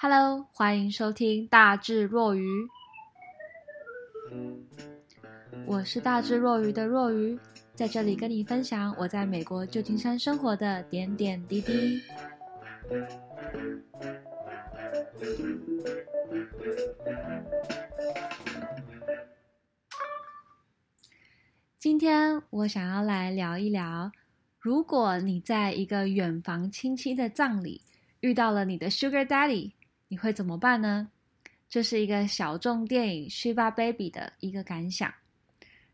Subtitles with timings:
[0.00, 2.68] Hello，欢迎收听大智若愚。
[5.66, 7.36] 我是大智若愚的若愚，
[7.74, 12.00] 在这里跟你分享我在美国旧金山生活的点点滴滴。
[21.80, 24.12] 今天我想要来聊一聊，
[24.60, 27.82] 如果你在一个远房亲戚的葬礼
[28.20, 29.72] 遇到了你的 Sugar Daddy。
[30.08, 31.08] 你会怎么办呢？
[31.68, 35.12] 这是一个小众电影《Shiva Baby》的一个感想。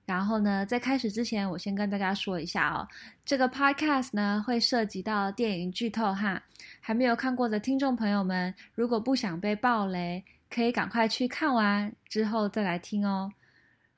[0.07, 2.87] 然后呢，在开始之前，我先跟大家说一下哦，
[3.25, 6.43] 这个 Podcast 呢会涉及到电影剧透哈。
[6.81, 13.33] 还没有看过的听众朋友们，如果不想被爆雷，可以赶快去看完之后再来听哦。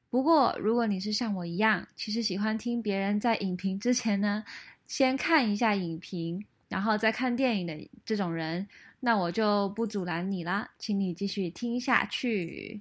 [0.09, 4.45] 不过，如果你是像我一样，其实喜欢听别人在影评之前呢，
[4.87, 8.67] 先看一下影评，然后再看电影的这种人。
[8.99, 12.81] 那我就不阻拦你啦，请你继续听下去。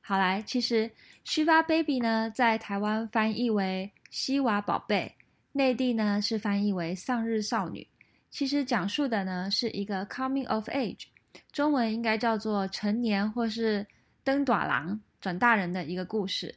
[0.00, 0.90] 好来，其实
[1.24, 5.16] 西娃 Baby 呢，在台湾翻译为西娃宝贝，
[5.52, 7.86] 内地呢是翻译为丧日少女。
[8.30, 11.06] 其实讲述的呢是一个 coming of age，
[11.50, 13.84] 中文应该叫做成年或是
[14.22, 16.54] 登短郎转大人的一个故事。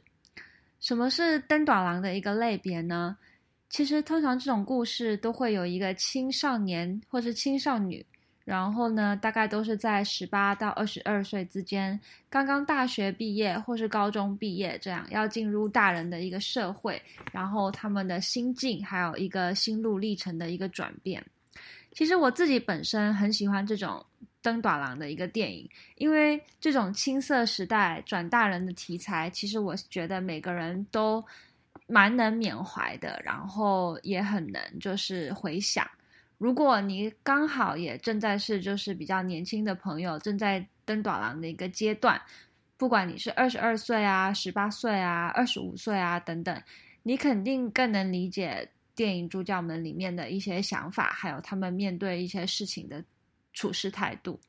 [0.80, 3.16] 什么是登短郎的一个类别呢？
[3.74, 8.06] 其实，通常这种故事都会有一个青少年或是青少女，
[8.44, 17.02] 然后呢，大概都是在十八到二十二岁之间，刚刚大学毕业或是高中毕业，这样要进入大人的一个社会，
[17.32, 21.20] 然后他们的心境还有一个心路历程的一个转变。
[21.90, 24.06] 其实我自己本身很喜欢这种
[24.40, 31.24] 转大人的一个电影，因为这种青涩时代转大人的题材，其实我觉得每个人都。
[31.86, 35.86] 蛮能缅怀的，然后也很能就是回想。
[36.38, 42.20] 如果你刚好也正在是就是比较年轻的朋友，正在登短廊的一个阶段，
[42.76, 46.62] 不管你是二十二岁啊、十八岁啊、二十五岁啊等等，
[47.02, 53.04] 你肯定更能理解电影主角们里面的一些想法，还有他们面对一些事情的
[53.52, 54.40] 处事态度。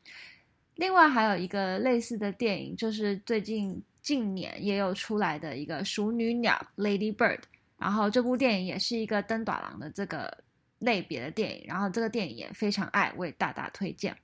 [0.76, 3.84] 另外还有一个类似的电影，就是最近。
[4.06, 7.40] 近年也有出来的一个《熟女鸟》（Lady Bird），
[7.80, 10.44] 然后这部电影也是一个转大人的这个
[10.78, 14.16] 类别的电影，然后这个电影也非常爱，为大大推荐。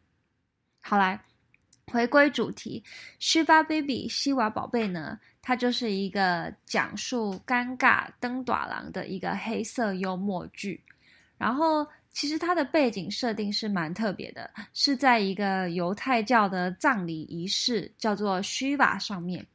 [0.81, 1.19] 好来，
[1.87, 2.83] 回归主题，
[3.17, 10.83] 《西巴 Baby》西娃宝贝呢，它就是一个讲述尴尬转大人的一个黑色幽默剧，
[11.39, 11.87] 然后。
[12.13, 19.45] 其实它的背景设定是蛮特别的，是在一个犹太教的葬礼仪式，叫做 Shiva 上面。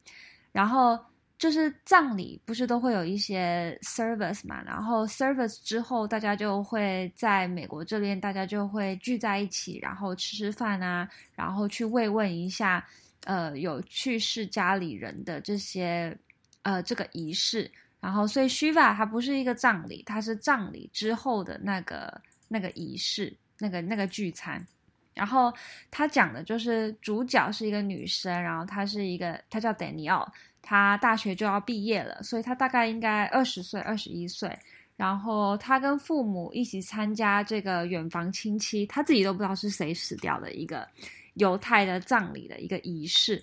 [0.52, 0.98] 然后
[1.38, 4.62] 就是葬礼不是都会有一些 service 嘛？
[4.64, 12.82] 然后 service 之后，大家就会在美国这边，大家就会聚在一起，然后吃吃饭啊，然后去慰问一下，
[13.24, 16.16] 呃，有去世家里人的这些
[16.62, 17.70] 呃这个仪式。
[18.00, 22.18] 然后所以 Shiva 它不是一个葬礼，它是葬礼之后的那个。
[22.48, 24.64] 那个仪式，那个那个聚餐，
[25.14, 25.52] 然后
[25.90, 30.30] 他讲的就是主角是一个女生，然后她是一个，她叫丹尼奥，
[30.62, 34.56] 她大学就要毕业了，所以她大概应该二十岁、二十一岁，
[34.94, 40.86] 然后她跟父母一起参加这个远房亲戚，她自己都不知道是谁死掉的一个
[41.34, 43.42] 犹太的葬礼的一个仪式，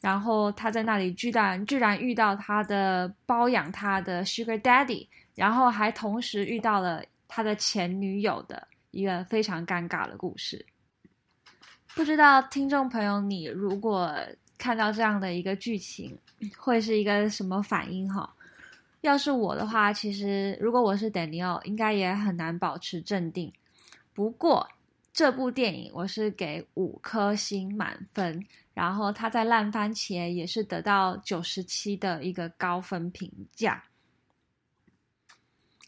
[0.00, 7.04] 然后她在那里居然居然遇到她的包养她的 Sugar Daddy，然后还同时遇到了。
[7.28, 10.64] 他的前女友的一个非常尴尬的故事，
[11.94, 14.14] 不知道听众朋友，你如果
[14.56, 16.16] 看到这样的一个剧情，
[16.56, 18.34] 会是一个什么反应哈？
[19.00, 23.52] 要是我的话，其实如果我是 Daniel，应该也很难保持镇定。
[24.14, 24.66] 不过
[25.12, 33.84] 这部电影我是给五颗星满分，然后他在烂番茄也是得到九十七的一个高分评价。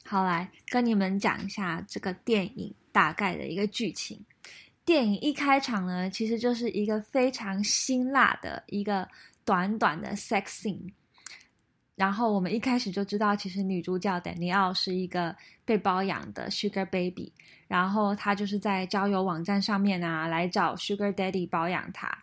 [0.07, 4.25] 好，来跟你们讲一下这个电影大概的一个剧情。
[4.85, 9.09] 电影一开场呢，其实就是一个非常辛辣的一个
[9.45, 10.93] 短短的 sex scene。
[11.97, 17.33] 然后我们一开始就知道，其实女主角丹尼奥是一个被包养的 Sugar Baby，
[17.67, 22.17] 然后她就是在交友网站上面啊来找 Sugar Daddy 包养她。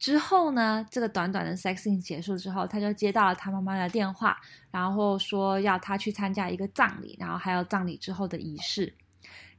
[0.00, 4.34] 之后呢，这个短短的 sexing 结束之后，他就接到了他妈妈的电话，
[4.70, 8.92] 然后说要他去参加一个葬礼，然后还有葬礼之后的仪式。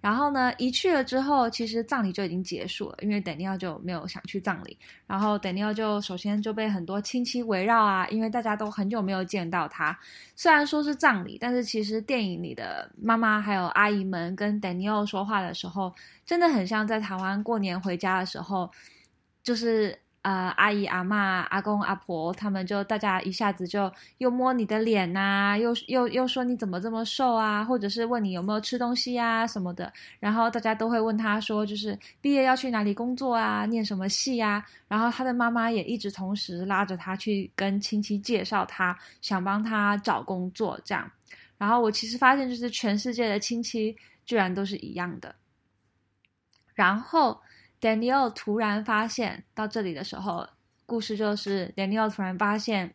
[0.01, 4.75] 然后呢，一去了之后，其实葬礼就已经结束了，因为 Daniel 就没有想去葬礼。
[5.05, 9.95] 然后 Daniel 就首先就被很多亲戚围绕啊，因为大家都很久没有见到他。
[10.35, 15.93] 虽然说是葬礼，但是其实电影里的妈妈还有阿姨们跟 Daniel 说话的时候，
[16.25, 18.71] 真的很像在台湾过年回家的时候，
[19.43, 19.95] 就是。
[20.23, 29.91] 呃，阿姨、阿妈、阿公、阿婆，他们就大家一下子就又摸你的脸呐，又又又说你怎么这么瘦啊，或者是问你有没有吃东西呀什么的。
[30.19, 34.63] 然后大家都会问他说，就是毕业要去哪里工作啊，念什么系呀？
[34.87, 41.11] 然后他的妈妈也一直同时拉着他去跟亲戚介绍他，想帮他找工作这样。
[41.57, 45.33] 然后我其实发现，就是全世界的亲戚居然都是一样的。
[46.75, 47.41] 然后。
[47.81, 50.47] Daniel 突然发现，到这里的时候，
[50.85, 52.93] 故事就是 Daniel 突然发现，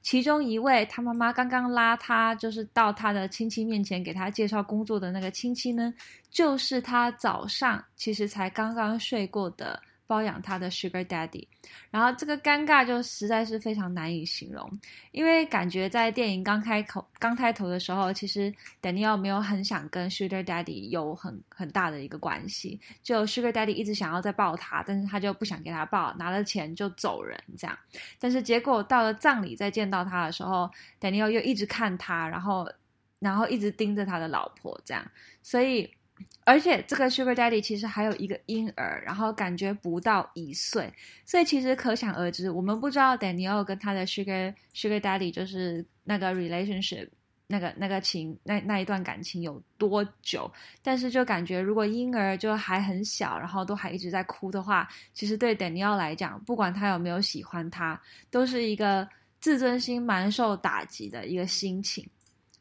[0.00, 5.92] 其中一位他妈妈刚刚拉他，就是到他的亲戚面前给他介绍工作的那个亲戚呢，
[6.30, 9.80] 就是他早上其实才刚刚睡过的。
[10.06, 11.46] 包养他的 Sugar Daddy，
[11.90, 14.70] 然后这个尴尬就实在是非常难以形容，
[15.10, 27.76] 因为感觉在电影刚开口、刚开头的时候，其实 Daniel 没有很想跟 Sugar Daddy 有很很大的一个关系，就 Sugar Daddy 一直想要再抱他，但是他就不想给他抱，拿了钱就走人这样。
[28.20, 30.70] 但是结果到了葬礼再见到他的时候
[31.00, 32.70] ，Daniel 又一直看他，然后
[33.18, 35.04] 然后一直盯着他的老婆这样，
[35.42, 35.95] 所以。
[36.44, 40.92] 而且这个 Sugar Daddy 其实还有一个婴儿，然后感觉不到一岁，
[41.24, 47.08] 所以其实可想而知，我们不知道 Daniel 跟他的 Sugar Sugar Daddy 就是那个 relationship
[47.48, 50.50] 那个那个情那那一段感情有多久，
[50.82, 59.08] 但是就感觉如果婴儿就还很小，然后都还一直在哭的话，其实对 Daniel 来讲，不管他有没有喜欢他，都是一个
[59.40, 62.08] 自尊心蛮受打击的一个心情，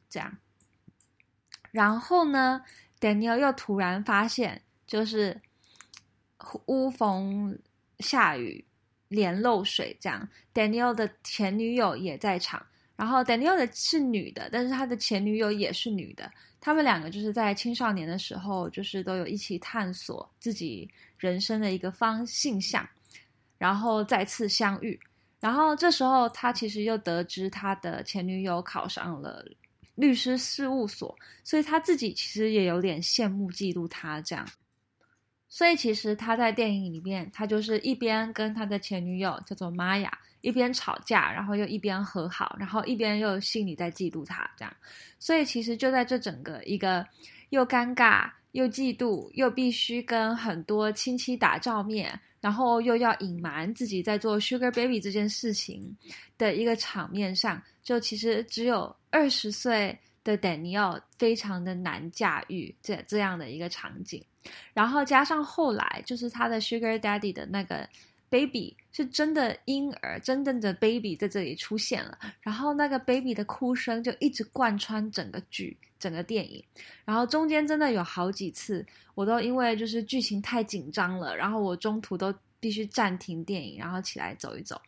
[0.10, 0.36] 这样。
[1.72, 2.62] 然后呢
[3.00, 5.42] Daniel 又突然发现，就是
[6.68, 7.58] 屋逢
[8.00, 8.64] 下雨，
[9.08, 10.28] 连漏水这样。
[10.54, 12.66] Daniel 的前女友也在场，
[12.96, 16.32] 然后 Daniel 的是女的，但是他的前女友也是女的。
[16.62, 22.88] 他们两个就是在青少年的时候，就是都有一起探索自己人生的一个方性向，
[23.58, 25.00] 然后再次相遇。
[25.40, 29.46] 然后这时候，他其实又得知他的前女友考上了。
[29.96, 34.46] 律师事务所，所以他自己其实也有点羡慕、嫉妒他这样。
[35.48, 40.12] 所以其实他在电影里面，他就是一边跟他的前女友叫做玛雅
[40.42, 44.76] 一边吵架，然后又一边和好，然后一边又心里在嫉妒他这样。
[45.18, 47.08] 所以其实就在这整个一个
[47.52, 55.96] 又尴尬又嫉妒又必须跟很多亲戚打照面，然后又要隐瞒自己在做 Sugar Baby 这件事情
[56.38, 58.94] 的一个场面上，就其实只有。
[59.16, 64.22] 二十岁的 Danielle 非常的难驾驭这这样的一个场景，
[64.74, 67.88] 然后加上后来就是他的 Sugar Daddy 的那个
[68.30, 76.62] baby 是真的婴儿，真正的 baby 在这里出现了，然后那个 baby 的哭声就一直贯穿整个剧、整个电影，
[77.06, 84.82] 然后中间真的有好几次，我都因为就是剧情太紧张了，然后我中途都必须暂停电影，然后起来走一走，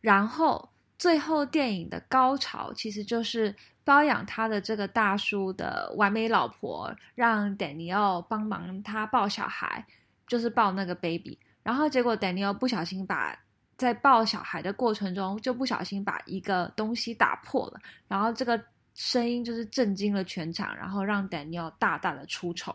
[0.00, 0.68] 然后。
[0.98, 3.54] 最后电影的高潮其实就是
[3.84, 9.86] 包养他的这个大叔的完美老婆，让 Daniel 帮忙他抱小孩，
[10.26, 11.38] 就是抱那个 baby。
[11.62, 13.38] 然后结果 Daniel 不小心把
[13.76, 18.60] 在抱小孩的过程中就不小心把一个东西打破了，然后这个
[18.94, 22.74] 声音就是震惊了全场，然后让 Daniel 大大的出丑。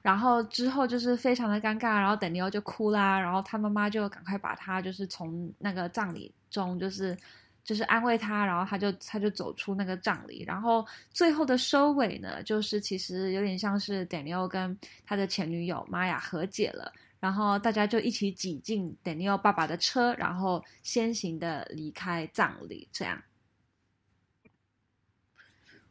[0.00, 7.14] 然后之后就是非常的尴尬，然后 Daniel 就哭啦，然后他妈妈就赶快把他就是从那个葬礼中就是。
[7.62, 22.88] 就是安慰他，然后他就他就走出那个葬礼，然后最后的收尾呢，就是其实有点像是 Daniel 跟他的前女友玛雅和解了，然后大家就一起挤进 Daniel 爸爸的车，然后先行的离开葬礼。
[22.92, 23.22] 这样，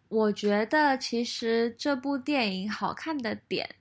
[0.07, 3.75] 我觉得其实这部电影好看的点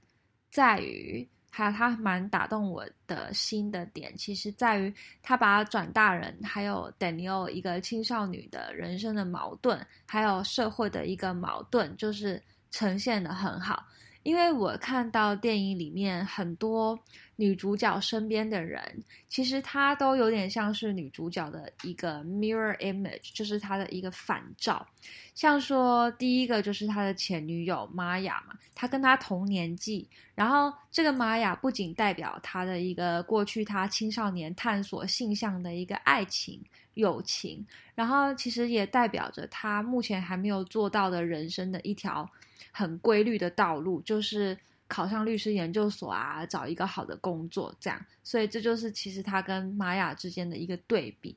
[0.50, 1.28] 在于。
[1.58, 13.84] 还有他蛮打动我的心的点，其实在于他把转大人，还有 Daniel 一个青少女的人生的矛盾，还有社会的一个矛盾，就是呈现的很好。
[14.28, 16.98] 因为我看到电影里面很多
[17.36, 24.86] 女主角身边的人，其实她都有点像是女主角的一个 mirror image，就是她的一个反照。
[25.34, 42.30] 像说第一个就是她的前女友玛雅嘛，她跟她同年纪，然后这个玛雅不仅代表她的一个过去，她青少年探索性向的一个爱情友情，然后其实也代表着她目前还没有做到的人生的一条
[42.72, 48.04] 很规律的道路，就是考上律师研究所啊，找一个好的工作这样。
[48.22, 51.36] 所以这就是其实他跟玛雅之间的一个对比。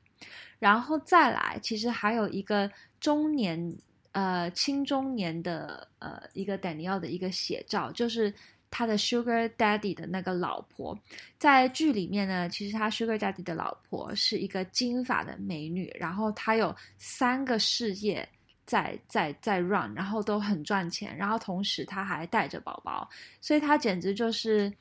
[0.58, 3.76] 然后再来，其实还有一个中年
[4.12, 8.32] 呃青中年的呃一个 Daniel 的一个写照，就是。
[8.74, 10.98] 他的 Sugar Daddy 的那个老婆，
[11.38, 18.26] 在剧里面呢，其实他 Sugar Daddy 的老婆是一个金发的美女，然后她有三个事业
[18.66, 23.08] 在在在 run，然后都很赚钱，然后同时她还带着宝宝，
[23.40, 24.72] 所以她简直就是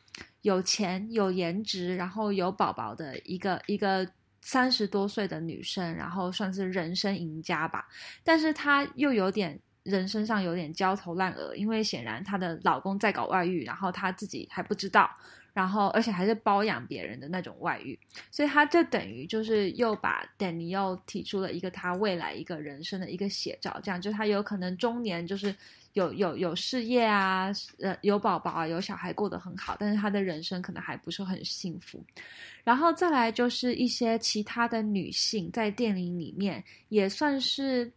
[0.41, 4.07] 有钱、有颜值，然后有宝宝的一个一个
[4.41, 7.87] 三十多岁的女生，然后算是人生赢家吧。
[8.23, 9.59] 但是她又有点。
[9.83, 15.09] 人身上有点焦头烂额，因为显然她的老公在搞外遇，然后她自己还不知道，
[15.53, 17.97] 然后而且还是包养别人的那种外遇，
[18.31, 25.53] 所以他就等于就是又把 Danielle 提出了一个他未来一个人生的一个写照，这样就他有可能中年就是
[25.93, 32.03] 有有有事业啊，呃有宝宝啊，有小孩过得很好，但是他的人生可能还不是很幸福。
[32.63, 37.91] 然后再来就是一些其他的女性在电影里面也算是。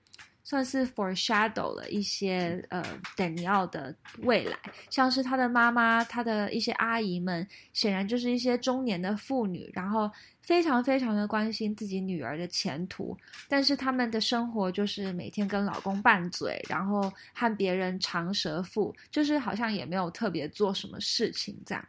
[0.45, 2.85] 算是 foreshadow 了一些呃
[3.17, 4.57] 丹尼尔的未来，
[4.91, 10.11] 像是他的妈妈、他的一些阿姨们，显然就是一些中年的妇女，然后
[10.43, 13.17] 非常非常的关心自己女儿的前途，
[13.49, 21.83] 但是他们的生活就是每天跟老公拌嘴，然后和别人长舌妇，就是好像也没有特别做什么事情这样，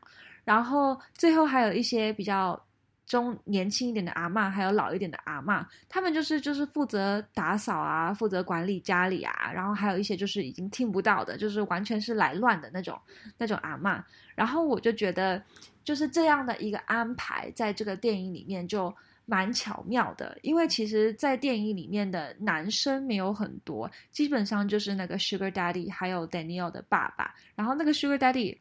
[0.46, 2.60] 然后最后还有一些比较。
[3.06, 13.00] 中年轻一点的阿嬷，还有老一点的阿嬷，他们就是就是负责打扫啊，负责管理家里啊，然后还有一些就是已经听不到的，就是完全是来乱的那种
[13.38, 14.02] 那种阿嬷。
[14.34, 15.42] 然后我就觉得，
[15.84, 18.94] 就是这样的一个安排，在这个电影里面就
[19.26, 28.58] 蛮巧妙的，因为其实，在电影里面的男生没有很多，基本上就是那个 Sugar Daddy，还有 Daniel 的爸爸，然后那个 Sugar Daddy。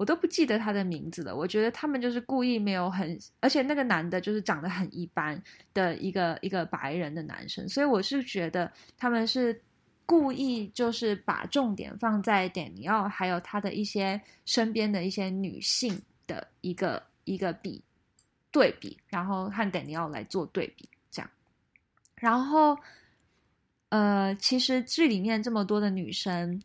[0.00, 1.36] 我都不记得他的名字了。
[1.36, 5.38] 我觉得他们就是故意没有很，而且那个男的就是长得很一般
[5.74, 9.60] 的一个一个白人的男生，所以我是觉得他们是
[10.06, 17.84] 故意就是把重点放在点尼奥还有他的一些身边的一些女性的一个一个比
[18.50, 21.30] 对比，然后和 Danielle 来做对比这样。
[22.16, 22.74] 然后，
[23.90, 26.62] 呃，其实剧里面这么多的女生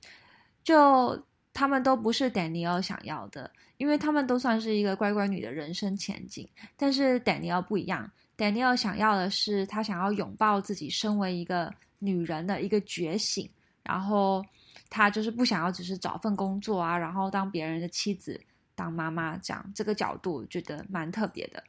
[0.63, 1.21] 就。
[1.55, 6.45] 他们都不是 Danielle 想要的，因为他们都算是一个乖乖女的人生前景。
[6.75, 13.49] 但是 Danielle 不一样，Danielle 想要的是他想要拥抱自己身为一个女人的一个觉醒，
[13.83, 14.43] 然后
[14.89, 18.37] 他就是不想要只是找份工作啊，然后当别人的妻子、
[18.75, 19.71] 当妈妈这样。
[19.73, 21.63] 这个角度觉得蛮特别的。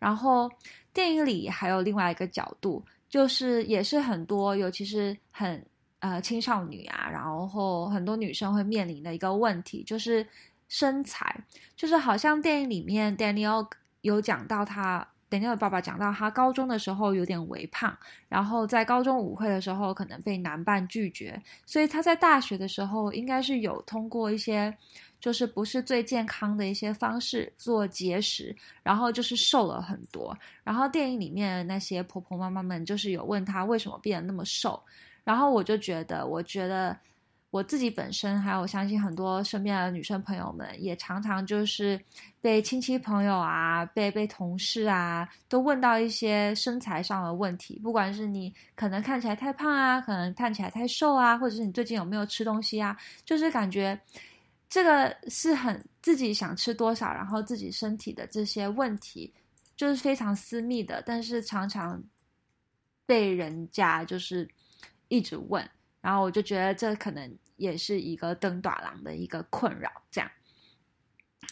[0.00, 0.50] 然后
[0.92, 5.64] 电影里还有另外一个角度，就是也是很多，尤其是很。
[6.00, 10.24] 呃，青少女啊，然后很多女生会面临的一个问题就是
[10.68, 13.68] 身材，就是好像电影里面 Daniel
[14.02, 24.72] 有讲到他 Daniel 爸爸讲到他高中的时候有点微胖，然后在高中舞会的时候可能被男伴拒绝，所以他在大学的时候应该是有通过一些
[25.18, 34.80] 就是不是最健康的一些方式做节食，然后就是瘦了很多，然后电影里面那些婆婆妈妈们就是有问他为什么变得那么瘦。
[35.28, 36.96] 然后我就觉得，我觉得
[37.50, 42.00] 我自己本身，还有我相信很多身边的女生朋友们，也常常就是
[42.40, 47.78] 被亲戚朋友啊，被被同事啊，都问到一些身材上的问题。
[47.80, 54.00] 不管是你可能看起来太胖啊，可能看起来太瘦啊，或者是你最近有没有吃东西啊，就是感觉
[54.70, 59.30] 这个是很自己想吃多少，然后自己身体的这些问题，
[59.76, 62.02] 就是非常私密的，但是常常
[63.04, 64.48] 被人家就是。
[65.08, 65.68] 一直问，
[66.00, 70.30] 然后我就觉得这可能也是一个灯短廊的一个困扰，这样。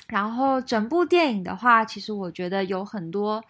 [0.08, 3.42] 然后整部电影的话，其实我觉得有很多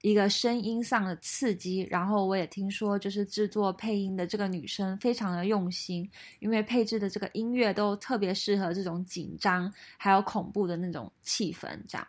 [0.00, 1.86] 一个声音上的刺激。
[1.90, 11.68] 然后我也听说，就是制作配音的这个女生非常的用心，因为配置的这个音乐都特别适合这种紧张还有恐怖的那种气氛。
[11.86, 12.08] 这样，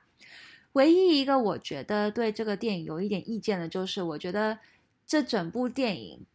[0.71, 4.57] 唯一一个我觉得对这个电影有一点意见的，就是我觉得
[5.05, 6.25] 这整部电影。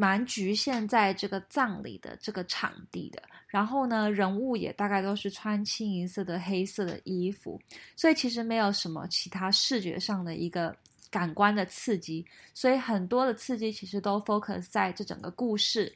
[0.00, 7.60] 蛮局限在这个葬礼的这个场地的，然后呢，人物也大概都是穿清一色的黑色的衣服，
[7.96, 10.76] 所以其实没有什么其他视觉上的一个
[11.10, 12.24] 感官的刺激，
[12.54, 15.92] 所以很多的刺激其实都 focus 在这整个故事，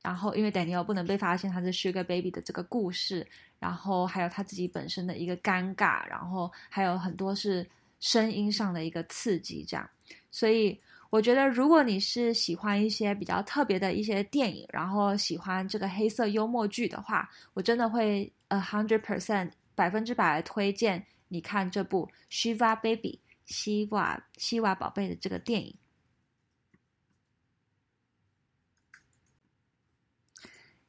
[0.00, 3.26] 然后因为 Daniel 不能被发现他是 Sugar Baby 的这个故事，
[3.58, 7.68] 然后还有他自己本身的一个尴尬，然后还有很多是
[8.00, 9.90] 声音上的一个刺激，这样，
[10.30, 10.80] 所以。
[11.10, 25.76] 我觉得如果你是喜欢一些比较特别的一些电影，然后喜欢这个黑色幽默剧的话，我真的会 a hundred percent 百分之百推荐你看这部 Shiva Baby 希瓦希瓦宝贝的这个电影。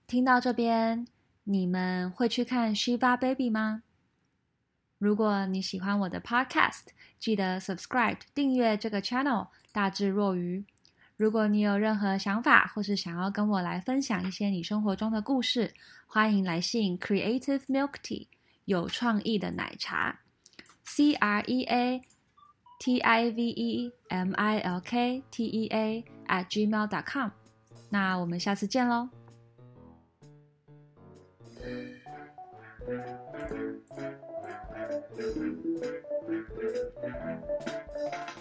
[0.05, 1.07] 听到这边，
[1.45, 3.81] 你们会去看 Shiva Baby 吗？
[5.01, 6.84] 如果你喜欢我的 Podcast，
[7.17, 9.48] 记得 subscribe 订阅这个 channel。
[9.72, 10.63] 大智若愚。
[11.17, 15.74] 如果你有任何想法，或是想要跟我来分享一些你生活中的故事，
[16.05, 18.27] 欢迎来信 Creative Milk Tea
[18.65, 20.20] 有创意的奶茶
[20.84, 22.03] ，C R E A
[22.77, 27.31] T I V E M I L K T E A at gmail dot com。
[27.89, 29.10] 那我们下次见喽。
[35.10, 35.25] Thank
[38.36, 38.40] you.